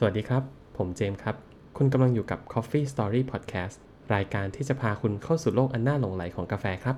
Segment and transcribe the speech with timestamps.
[0.00, 0.42] สวัสดีครับ
[0.76, 1.36] ผมเจมส์ครับ
[1.76, 3.76] คุณกำลังอยู่กับ Coffee Story Podcast
[4.14, 6.96] รายการที่จะพาคุณเข้าสู่โลกอันน่าหลงไหลของกาแฟครับ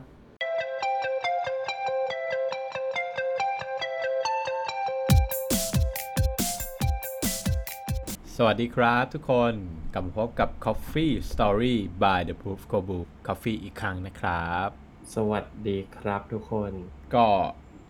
[8.37, 9.52] สวัสดีครับทุกคน
[9.92, 14.68] กลับมาพบกับ Coffee Story by The Proof c o b u Coffee อีกครั้งนะครับ
[15.14, 16.72] สวัสดีครับทุกคน
[17.14, 17.26] ก็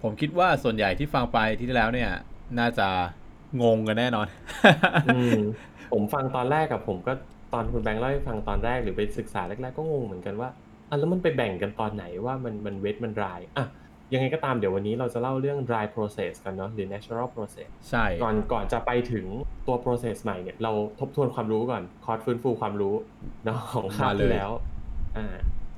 [0.03, 2.11] ผมคิดว่าส่วนใหญ่ที่ฟังไปที่แล้วเนี่ย
[2.61, 2.89] น่าจะ
[3.63, 4.27] งงกันแน่นอน
[5.15, 5.41] อืม
[5.93, 7.13] ผมฟังตอนแรกกับผมก็
[7.53, 10.49] ตอนคุณแบงค์เล่าให้ฟังตอนแรกหรือไปศึกษาแรก ๆ ก็งงเหมือนกันว่า
[10.91, 13.67] อะแล้วมันไปแบ่งกันตอนไหนว่ามันมันเวทมัน dry อะ
[14.13, 19.27] ยังไงก็ตามเดี๋ยววันนี้เราจะเล่าเรื่อง dry process กันเนาะหรือ natural process ใช่ ก่อนก่อนจะไปถึง
[19.67, 22.95] ตัว process ใหม่เนี่ยเราทบทวนความรู้ก่อน คอร์สฟื้นฟูความรู้
[23.45, 24.51] เนาะของคราวที่แล้ว
[25.17, 25.37] อ่า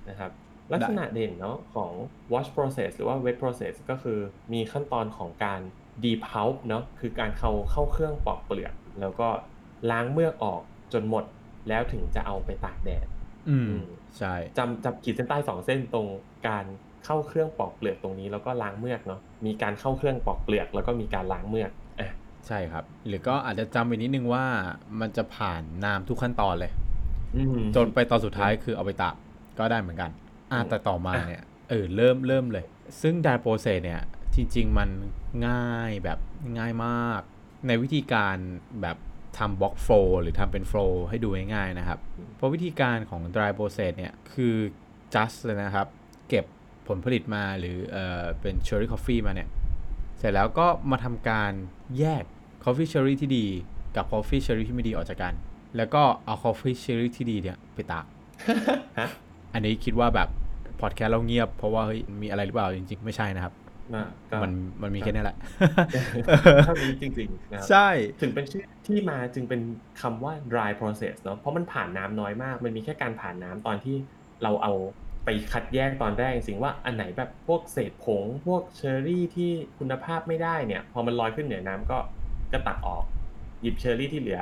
[0.08, 0.30] นะครับ
[0.72, 1.92] ลักษณะเด่นเนาะของ
[2.32, 4.18] wash process หรือว่า wet process ก็คือ
[4.52, 5.60] มีขั้นตอนของการ
[6.04, 9.28] depulp เนาะคือการเข้าเข้าเครื่องปอกเปลือก แล้วก็
[9.90, 10.60] ล้างเมือกออก
[10.92, 11.24] จนหมด
[11.68, 13.06] แล้วถึงจะเอาไปตากแดด
[13.48, 13.84] อืมอืม
[14.18, 16.06] ใช่จำจำขีดเส้นใต้สองเส้นตรง
[16.48, 16.64] การ
[17.04, 22.10] เข้าเครื่องปอกเปลือกตรงนี้แล้วก็ล้างเมือกเนาะมีการเข้าเครื่องปอกเปลือก แล้วก็มีการล้างเมือกอะ
[22.46, 24.44] ใช่ครับ หรือก็อาจจะจำไปนิดนึงว่า
[25.00, 26.72] มันจะผ่านน้ำทุกขั้นตอนเลย
[27.36, 29.14] อืมจนไปตอนสุดท้ายคือเอาไปตาก
[29.58, 30.10] ก็ได้เหมือนกัน
[30.52, 32.64] อ่าอืมแต่ต่อมาเนี่ยเออเริ่มเริ่มเลย
[33.02, 34.00] ซึ่งด y โปรเซสเนี่ย
[34.34, 34.88] จริง ๆ มัน
[35.48, 36.18] ง่ายแบบ
[36.58, 37.20] ง่ายมาก
[37.66, 38.36] ในวิธีการ
[38.82, 38.96] แบบ
[39.38, 40.78] ทำ block flow หรือทำเป็น flow
[41.08, 41.98] ให้ดูง่ายๆนะครับ
[42.36, 44.54] เพราะวิธีการของ dry process เนี่ย คือ
[45.14, 45.86] just เลยนะครับ
[46.28, 46.44] เก็บ
[46.88, 49.48] ผลผลิตมาหรือเออเป็น cherry coffee มาเนี่ย
[50.18, 51.52] เสร็จแล้วก็มาทำการ
[51.98, 52.24] แยก
[52.64, 53.46] coffee cherry ที่ดี
[53.96, 55.34] กับ coffee cherry ที่ไม่ดีออกจากกัน
[55.76, 58.04] แล้วก็เอา coffee cherry ที่ดีเนี่ยไปตาก
[58.98, 59.08] ฮะ
[59.54, 60.28] อันนี้คิดว่าแบบ
[60.80, 63.69] พอดแคสต์เราเงียบเพราะว่าเฮ้ยมีอะไรหรือเปล่าจริงๆ ไม่ใช่นะครับอะก็
[64.42, 64.52] มัน
[64.82, 65.36] มันมีแค่นี้แหละ
[66.64, 67.88] เท่านี้จริงๆนะครับใช่
[68.20, 69.60] ถึงเป็นชื่อที่มาจึงเป็น
[70.00, 73.96] คำว่า dry process เนาะเพราะมันผ่านน้ำน้อยมาก มันมีแค่การผ่านน้ำตอนที่
[74.42, 74.72] เราเอา
[75.24, 81.98] ไปคัดแยกตอนแรกจริงๆว่าอันไหนแบบพวกเศษผง พวกเชอร์รี่ที่คุณภาพไม่ได้เนี่ย พอมันลอยขึ้นเหนือน้ำก็
[82.52, 83.04] ก็ตักออก
[83.62, 84.40] หยิบเชอร์รี่ที่เหลือ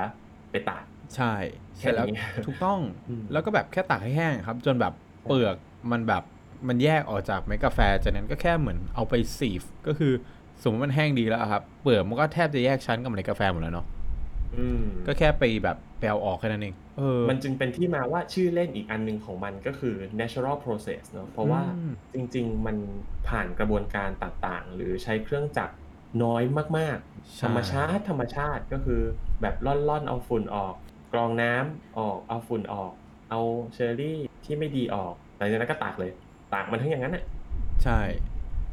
[0.50, 0.84] ไปตาก
[1.16, 1.34] ใช่
[1.76, 2.16] เสร็จแล้วแค่นี้
[2.47, 4.92] ถูกต้องอืมแล้วก็แบบแค่ตากให้แห้งครับ จนแบบ
[5.26, 5.56] เปลือก
[5.92, 6.22] มันแบบ
[6.69, 10.12] มันแยกออกจากเม็ดกาแฟจากนั้นก็แค่เหมือนเอาไปสีฟก็คือ
[10.62, 13.86] สมมติมันแห้งดีแล้วอะครับ เปลือกมันก็แทบจะแยกชั้นกับเมล็ดกาแฟหมดแล้วเนาะ
[14.56, 22.76] อืมก็แค่ไปแบบไปเอาออกแค่นั้นเองเออมันจึงเป็นที่มาว่าชื่อเล่นอีกอันหนึงของมันก็คือ natural process เนอะเพราะว่าอืมจริง ๆ มัน
[23.28, 25.74] ผ่านกระบวนการต่างๆ หรือใช้เครื่องจักร
[26.24, 26.42] น้อย
[26.78, 29.00] มากๆใช่ธรรมชาติธรรมชาติก็คือ
[29.41, 30.74] แบบล่อนๆ เอาฝุ่นออก
[31.12, 32.92] กรองน้ำออกเอาฝุ่นออก
[33.30, 33.41] เอา
[33.74, 36.12] เชอร์รี่ที่ไม่ดีออกหลังจากนั้นก็ตากเลย
[36.53, 37.25] ตากมันทั้งอย่างนั้นอะ
[37.84, 38.00] ใช่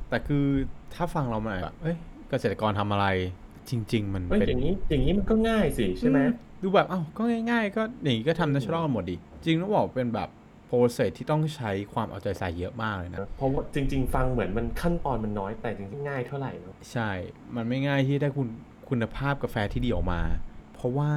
[0.10, 0.46] แต่คือ
[0.94, 1.98] ถ้าฟังเรามาแบบเอ้ย
[2.30, 3.08] เกษตรกรทำอะไร
[3.70, 9.16] จริง ๆ มันเอ้ยเป็นอย่างนี้อย่างนี้มันก็ง่ายสิใช่ไหมอืดูแบบเอ้าก็ง่าย ๆ ก็อย่างนี้ก็ทำ natural หมดดิ
[9.46, 10.30] จริงต้องบอกเป็นแบบ
[10.68, 17.10] โปรเซสที่ต้องใช้ความเอาใจใส่เยอะมากเลยนะ เพราะว่าจริง ๆ ฟังเหมือนมันขั้นตอนมันน้อยแต่จริงๆง่ายเท่าไหร่เนอะใช่
[17.56, 18.48] มันไม่ง่ายที่ได้คุณ
[18.90, 20.22] คุณภาพกาแฟที่ดีออกมา
[20.74, 21.12] เพราะว่า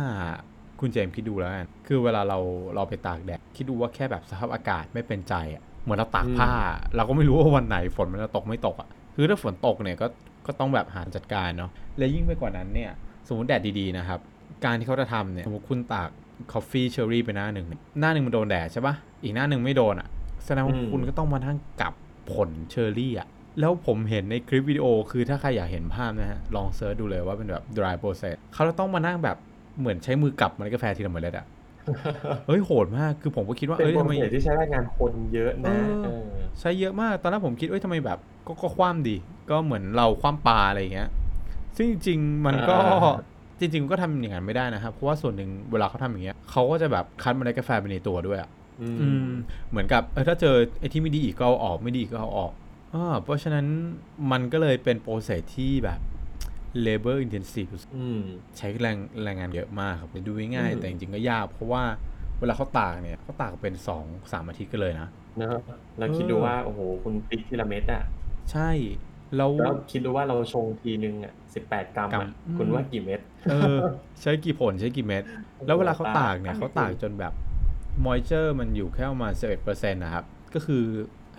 [0.81, 2.39] คุณเจมส์คิดดูแล้วกันคือเวลาเรา
[2.75, 6.51] เราไปตากแดดคิดดูว่าแค่แบบสภาพอากาศไม่เป็นใจอะเหมือนเราตากผ้า
[6.97, 10.07] เราก็ไม่รู้ว่าวันไหนฝนมันจะตกไม่ตกอะคือถ้าฝนตกเนี่ยก็
[10.47, 12.91] ก็ต้องแบบหาจัดการเนาะและยิ่งไปกว่านั้นเนี่ย
[13.29, 14.21] สมมติแดดดีๆนะครับ
[14.65, 16.09] การที่เขาจะทำเนี่ยสมมติคุณตาก
[16.53, 20.09] coffee cherry ไปหน้าหนึ่งเนี่ยหน้าหนึ่งมันโดนแดดใช่ปะอีกหน้าหนึ่งไม่โดนอะ
[20.45, 21.95] แสดงว่าคุณก็ต้องมานั่งกลับ
[22.33, 23.29] ผล cherry อะ
[23.61, 29.37] แล้วผมเห็นในคลิปวิดีโอคือถ้าใครอยากเห็นภาพนะฮะ ลอง search ดูเลยว่าเป็นแบบ dry process เขาจะต้องมานั่งแบบ
[29.81, 31.47] เหมือนใช้มือกลับเมล็ดกาแฟทีละเมล็ดอะ
[32.47, 36.25] เฮ้ยโหดมากคือผมก็คิดว่าเป็นเอ้ยทำไม process ที่ใช้แรงงานคนเยอะนะเออเออ
[36.61, 39.17] ใช้เยอะมากตอนแรกผมคิดเอ้ยทำไมแบบก็ก็คว่ำดี
[39.51, 41.09] ก็เหมือนเราคว่ำปลาอะไรอย่างเงี้ย
[41.77, 43.17] ซึ่งจริงๆมันก็อ่า
[43.61, 48.51] จริงๆก็ทำอย่างนั้นไม่ได้นะครับ เพราะว่าส่วนหนึ่งเวลาเขาทำอย่างเงี้ยเขาก็จะแบบคั้นเมล็ดกาแฟไปในตัวด้วยอะ
[48.83, 49.31] อือืมม
[49.71, 52.53] เหมือนกับเออถ้าเจอไอ้ที่ไม่ดีอีกก็เอาออกไม่ดีก็เอาออก
[52.95, 53.67] อ่าเพราะฉะนั้น
[54.31, 56.01] มันก็เลยเป็นโปรเซสที่แบบ
[56.87, 58.21] labor intensive อืม
[58.59, 61.85] ใช้แรงแรงงานเยอะมากครับดูง่ายอืมๆแต่จริงๆก็ยากเพราะว่า
[62.41, 65.09] เวลาเขาตากเนี่ยเขาตากเป็นสองสามอาทิตย์กันเลยนะ
[65.41, 65.63] นะครับ
[65.99, 68.03] แล้วคิดดูว่า โอ้โห คุณติ๊กทีละเม็ดอะ
[68.53, 68.71] ใช่
[69.37, 73.21] แล้วแล้วคิดดูว่าเราชงทีนึงอะสิบแปดกรัมกรัอะมอืมคุณว่ากี่เม็ด
[73.51, 73.77] เออ
[74.21, 75.23] ใช้กี่ผลใช้กี่เม็ด
[75.67, 77.33] แล้วเวลาเขาตากเนี่ยตากเขาตากจนแบบ
[78.05, 80.85] moisture มันอยู่แค่ประมาณ11%นะครับ ก็คือ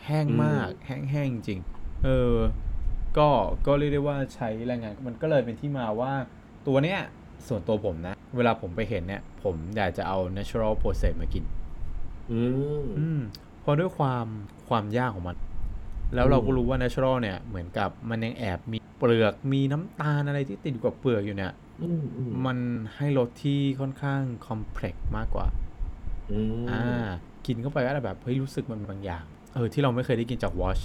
[0.06, 1.60] แห้งมากแห้งๆจริง
[2.04, 2.34] เออ
[3.18, 3.30] ก็
[3.66, 6.12] ก็เรียกได้ว่าใช้แรงงานมันก็เลยเป็นที่มาว่า
[6.68, 7.00] ตัวเนี้ย
[7.48, 11.44] ส่วนตัวผมนะ เวลาผมไปเห็นเนี่ย ผมอยากจะเอา natural process มากิน
[12.32, 12.42] อื
[12.86, 13.20] มอืม
[13.62, 14.26] เพราะด้วยความ
[14.70, 15.36] ความยากของมัน
[16.16, 22.58] แล้วเราก็อืมรู้ว่า natural เนี่ย เหมือนกับมันยังแอบมีเปลือกมีน้ำตาลอะไรที่ติดอยู่กับเปลือกอยู่เนี่ยอืมอืมมัน
[22.96, 25.48] ให้รสที่ค่อนข้างคอมเพล็กซ์มากกว่า
[26.32, 26.84] อืมอ่า
[27.46, 29.24] กินเข้าไปก็แบบ เฮ้ย รู้สึกมันบางอย่าง
[29.54, 30.80] เออ ที่เราไม่เคยได้กินจากวอช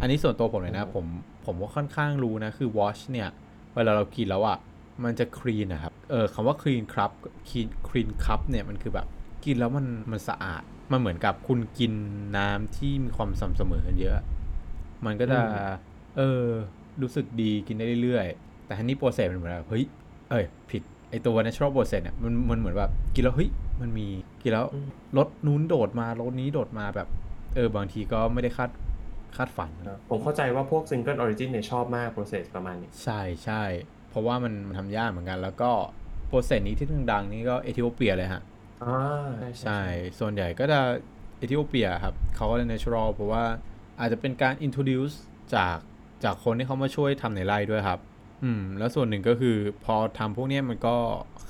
[0.00, 1.04] อันนี้ส่วนตัวผมเลยนะ ผม
[1.46, 3.28] ผมก็ค่อนข้างรู้นะ คือวอชเนี่ย
[3.74, 4.58] เวลาเรากินแล้วอะ
[5.04, 7.10] มันจะคลีนนะครับ เออคำว่าคลีนครับ
[7.48, 9.06] คลีนคลีนคัพเนี่ยมันคือแบบ
[9.44, 10.62] กินแล้วมันมันสะอาด
[10.92, 11.92] มันเหมือนกับคุณกิน
[12.36, 14.24] น้ำที่มีความสม่ำเสมอกันเยอะ
[15.06, 15.40] มันก็จะ
[16.16, 16.44] เออ
[17.02, 19.84] รู้สึกดีกินได้เรื่อยๆ แต่ฮันนี่โปรเซสมันเหมือนแบบเฮ้ย
[20.30, 23.50] เอ้ย ผิด ไอตัว natural process เนี่ย มันมันเหมือนแบบกินแล้วเฮ้ย
[23.80, 24.06] มันมี
[24.42, 27.08] กินแล้วอืมรสนู้นโดดมารสนี้โดดมาแบบ
[27.54, 28.70] เออบางทีก็ไม่ได้คาด
[29.36, 33.62] คาดฝันนะผมเข้าใจว่าพวก Single Origin เนี่ยชอบมาก process ประมาณนี้ ใช่ใช่
[34.10, 35.70] เพราะว่ามันมันทำยากเหมือนกัน แล้วก็
[36.28, 38.42] โปรเซสนี้ที่ดังๆนี่ก็เอธิโอเปียเลยฮะ
[38.84, 38.98] อ่า
[39.62, 39.80] ใช่
[40.20, 40.80] ส่วนใหญ่ก็จะ
[41.38, 43.44] เอธิโอเปียครับเขาก็เลย natural เพราะว่า
[44.00, 45.14] อาจจะเป็นการ introduce
[45.54, 45.76] จาก
[46.24, 48.00] จากคนที่เขามาช่วยทำในไร่ด้วยครับ
[48.44, 50.96] อืม แล้วส่วนหนึ่งก็คือพอทำพวกเนี้ยมันก็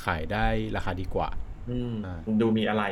[0.04, 0.46] ขายได้
[0.76, 1.28] ราคาดีกว่า
[1.68, 2.82] อืมอ่าดูมีอะไร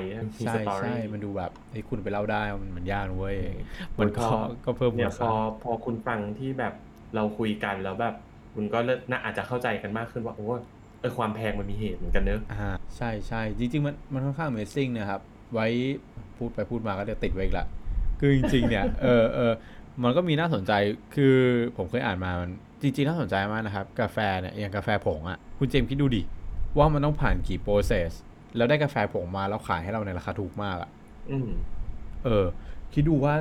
[0.41, 3.53] มีใช่สตอใช่รี่มันดูแบบเฮ้ยคุณไปเล่าได้มันมันยากนะเว้ยอืม
[4.01, 5.29] มันก็พอก็เพิ่มมูเนี่ลยพค่า อ
[5.61, 6.73] พอคุณฟังที่แบบ
[7.15, 8.15] เราคุยกันแล้วแบบ
[8.55, 10.45] คุณก็เริ่มน่าอาจจะเข้าใจกันมากขึ้นว่าโอ้
[10.99, 12.57] เออความแพงมันมีเหตุเหมือนกันเนอะ อ่า
[12.97, 15.21] ใช่ใช่จริง ๆ มันมันค่อนข้าง Amazing นะครับ
[15.55, 15.67] ไว้
[16.37, 17.67] พูดไปพูดมาก็จะติดไว้อีกละ
[18.21, 19.53] คือจริง ๆ เนี่ย เออเออ
[20.03, 20.73] มันก็มีน่าสนใจ
[21.15, 21.37] คือ
[21.77, 22.51] ผมเคยอ่านมามัน
[22.83, 26.23] จริง ๆ น่าสนใจมากนะครับ กาแฟเนี่ยอย่างกาแฟผงอะ่ะ คุณเจมส์คิดดูดิ
[26.79, 28.13] ว่ามันต้องผ่านกี่โปรเซส
[28.57, 30.91] แล้วได้กาแฟผงมาแล้วขายให้เราในราคาถูกมากอะ่ะ
[31.31, 31.49] อืม
[32.25, 32.45] เออ
[32.93, 33.35] คิดดูว่า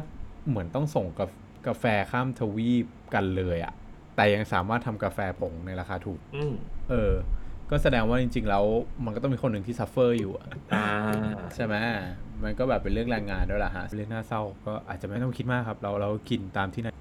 [0.50, 1.34] เหมือนต้องส่งกาแฟ
[1.68, 3.74] กาแฟข้ามทวีปกันเลยอะ่ะ
[4.16, 6.54] แต่ยังสามารถทำกาแฟผงในราคาถูกอืม
[6.90, 7.14] เออ
[7.70, 8.66] ก็แสดงว่าจริง ๆ แล้ว
[9.06, 10.88] มันก็ต้องมีคนหนึ่งที่ซัฟเฟอร์อยู่อะอ่า
[11.56, 11.76] ใช่ไหม
[12.44, 16.96] มันก็แบบเป็นเรื่องแรงงานด้วยล่ะฮะเรื่องน่าเศร้าก็อาจจะไม่ต้องคิดมากครับ เราเรากินตามที่นั่น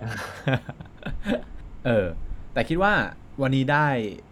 [1.87, 2.06] เออ
[2.52, 2.93] แต่คิดว่า
[3.43, 3.87] วันนี้ได้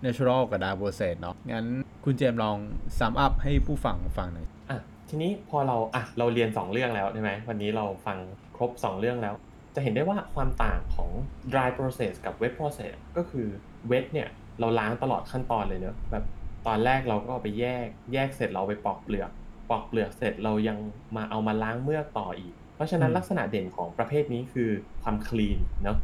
[0.04, 1.66] natural กับ dark process เนาะงั้น
[2.04, 2.56] คุณเจมส์ลอง
[2.98, 4.78] sum up ให้ผู้ฟังฟังหน่อยอะ
[5.08, 8.18] ทีนี้พอเราอะเราเรียน 2 เรื่องแล้วใช่ไหมวันนี้เราฟัง
[8.56, 9.34] ครบ 2 เรื่องแล้ว
[9.74, 11.10] จะเห็นได้ว่าความต่างของ
[11.52, 13.46] dry process กับ wet process ก็คือ
[13.90, 14.28] wet เนี่ย
[14.60, 16.24] เราล้างตลอดขั้นตอนเลยเนอะแบบ
[16.66, 19.30] ตอนแรกเราก็เอาไปแยกแยกเสร็จเราไปปอกเปลือก
[19.70, 20.78] ปอกเปลือกเสร็จเรายัง
[21.16, 24.70] มาเอามาล้างเมือกต่ออีก เพราะฉะนั้นอืมลักษณะเด่นของประเภทนี้คือ
[25.02, 25.98] ความคลีนเนาะ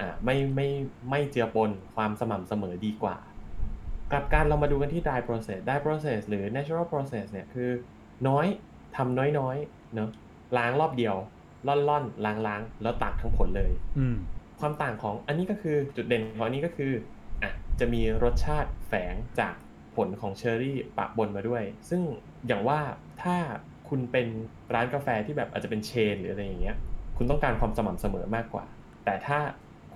[0.00, 0.68] อ่าไม่ไม่
[1.10, 3.16] ไม่เจือปนความสม่ำเสมอดีกว่า
[4.12, 7.70] กลับการเรามาดูกันที่ dry process dry process หรือ natural process เนี่ยคือ
[8.28, 8.46] น้อย
[8.96, 10.10] ทำน้อยๆเนอะ
[10.56, 11.16] ล้างรอบเดียว
[11.66, 14.16] ล่อนล่อนล้างล้างๆแล้วตักทั้งผลเลยอืม
[14.60, 16.92] ความต่างของอันนี้ก็คือจุดเด่นของอันนี้ก็คือ
[17.42, 19.54] อะจะมีรสชาติแฝงจาก
[19.96, 22.02] ผลของเชอร์รี่ปะปนมาด้วย ซึ่ง
[22.46, 22.80] อย่างว่า
[23.22, 23.36] ถ้า
[23.88, 24.26] คุณเป็น
[24.74, 26.76] ร้านกาแฟที่แบบอาจจะเป็นเชนหรืออะไรอย่างเงี้ย
[27.16, 28.66] คุณต้องการความสม่ำเสมอมากกว่า
[29.04, 29.38] แต่ถ้า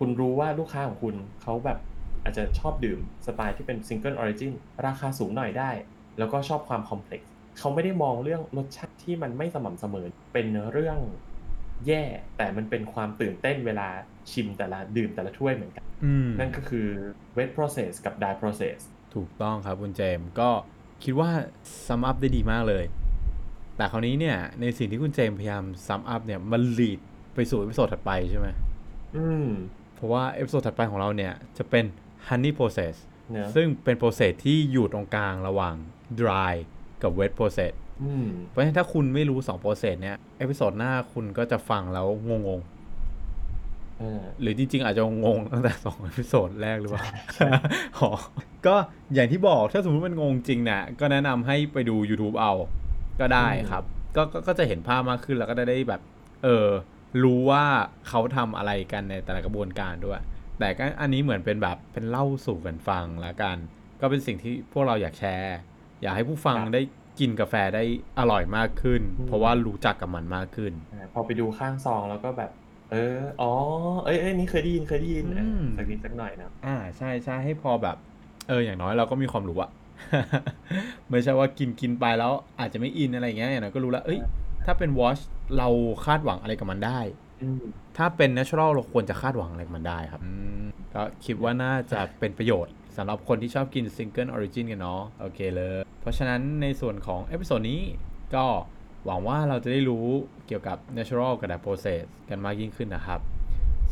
[0.05, 1.79] คุณรู้ว่าลูกค้าของคุณเขาแบบ
[2.25, 4.53] อาจจะชอบดื่มสไตล์ที่เป็น Single Origin
[4.87, 5.71] ราคาสูงหน่อยได้
[6.19, 10.99] แล้วก็ชอบความคอมเพล็กซ์เขาไม่ได้มองเรื่องรสชาติที่มันไม่สม่ำเสมอ เป็นเรื่อง
[11.87, 12.03] แย่
[12.37, 13.89] แต่มันเป็นความตื่นเต้นเวลา
[14.31, 16.89] ชิมแต่ละดื่มแต่ละถ้วยเหมือนกันอืมนั่นก็คือ
[17.37, 18.79] wet process กับ dry process
[19.15, 20.51] ถูกต้องครับคุณเจมส์ก็
[21.05, 21.31] คิดว่า
[21.87, 22.85] sum up ได้ดีมากเลย
[23.77, 27.01] แต่คราวนี้เนี่ย ในสิ่งที่คุณเจมส์พยายาม sum up เนี่ย มัน lead
[27.35, 28.49] ไปสู่ episode ถัดไปใช่ไหม
[29.17, 29.49] อืม
[29.81, 31.85] เพ ราะว่าเอพิโซดถัดไปของเราเนี่ยจะเป็น
[32.29, 32.95] honey process
[33.33, 35.75] เนอะซึ่งเป็น process ที่อยู่ตรงกลางระหว่าง
[36.21, 36.55] dry
[37.03, 37.73] กับ wet process
[38.03, 42.61] อืมเพราะฉะนั้นถ้าคุณไม่รู้2 process เนี่ย episode หน้าคุณก็จะฟังแล้วงง
[43.99, 47.05] เออๆหรือจริง ๆ อาจจะงงตั้งแต่2 episode แรกหรือเปล่า
[47.99, 48.11] อ๋อ
[48.67, 48.75] ก็
[49.15, 52.53] อย่างที่บอกถ้าสมมติมันงงจริงเนี่ยก็แนะนำให้ไปดู YouTube เอา
[53.21, 53.85] ก็ได้ครับ
[54.17, 56.01] ก็ก็ก็จะเห็นภาพมากขึ้นแล้วก็ได้ได้แบบ
[56.45, 56.67] เออ
[57.23, 57.65] รู้ว่า
[58.09, 60.21] เขาทำอะไรกันในแต่ละกระบวนการด้วย
[60.59, 63.57] แต่ก็อันนี้เหมือนเป็นแบบเป็นเล่าสู่กันฟังละกัน
[64.01, 65.57] ก็เป็นสิ่งที่พวกเราอยากแชร์
[66.03, 66.81] อยากให้ผู้ฟังได้
[67.21, 67.85] กินกาแฟได้
[68.19, 72.51] อร่อยมากขึ้น เพราะว่ารู้จักกับมันมากขึ้นอ่าพอไปดูข้างซองแล้วก็แบบ
[72.93, 73.53] เออ อ๋อ
[74.05, 77.97] เอ้ยเอ้ยนี่เคยได้ยินเคยได้ยินอืมเออสักนิดสักหน่อยนะ อ่า ใช่ใช่ให้พอแบบ
[78.49, 79.71] เออ อย่างน้อยเราก็มีความรู้อะ
[81.11, 84.19] ไม่ใช่ว่ากินกินไปแล้วอาจจะไม่อินอะไรอย่างเงี้ยอย่างน้อยก็รู้แล้ว เอ้ย
[84.67, 85.19] ถ้าเป็น washed
[85.59, 85.69] เรา
[86.07, 87.01] คาดหวังอะไรกับมันได้
[87.43, 87.63] อืม
[87.97, 90.65] ถ้าเป็น natural เราควรจะคาดหวังอะไรกับมันได้ครับอืม
[90.95, 97.81] ก็คิดว่าน่าจะเป็นประโยชน์สำหรับคนที่ชอบกิน single origin กันเนาะโอเคเลย เพราะฉะนั้นในส่วนของ episode นี้
[98.35, 98.45] ก็
[99.07, 100.07] หวังว่าเราจะได้รู้
[100.47, 103.21] เกี่ยวกับ natural กับ wet process กันมากยิ่งขึ้นนะครับ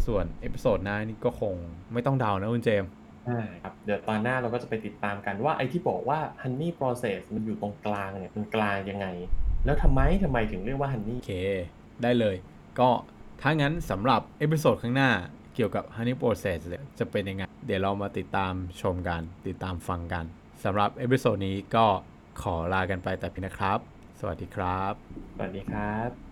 [0.06, 1.54] ส่วน episode หน้านี่ก็คง
[1.92, 2.90] ไม่ต้องเดานะคุณเจมส์
[3.24, 9.06] ใช่ครับเดี๋ยวตอนหน้าเราก็จะไปติดตามกันว่าไอ้ที่บอกว่า honey process มันอยู่ตรงกลางเนี่ยมันกลางยังไง
[9.64, 11.32] แล้วทำไมทำไมถึงเรียกว่า honey โอเค
[12.02, 12.36] ได้เลย
[12.78, 12.90] ก็
[13.40, 15.10] ถ้างั้นสำหรับ episode ข้างหน้า
[15.54, 20.24] เกี่ยวกับ Honey Process เนี่ยจะเป็นยังไง เดี๋ยวเรามาติดตามชมกัน ติดตามฟังกัน
[20.64, 21.86] สำหรับ episode นี้ก็
[22.42, 23.78] ขอลากันไปแต่เพียงนี้นะครับ
[24.20, 24.92] สวัสดีครับ
[25.36, 26.29] สวัสดีครับ